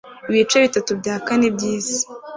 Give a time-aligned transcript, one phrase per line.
[0.29, 1.99] Ibice bitatu bya kane byisi